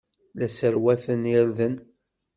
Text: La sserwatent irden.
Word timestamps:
La 0.39 0.47
sserwatent 0.49 1.25
irden. 1.39 1.75